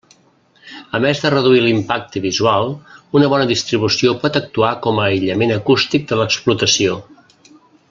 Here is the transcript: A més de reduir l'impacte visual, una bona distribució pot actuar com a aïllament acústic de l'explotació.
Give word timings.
A 0.99 1.01
més 1.03 1.19
de 1.25 1.31
reduir 1.33 1.59
l'impacte 1.65 2.23
visual, 2.23 2.73
una 3.19 3.29
bona 3.35 3.47
distribució 3.53 4.15
pot 4.25 4.41
actuar 4.41 4.73
com 4.87 5.03
a 5.03 5.07
aïllament 5.13 5.55
acústic 5.59 6.09
de 6.13 6.19
l'explotació. 6.23 6.99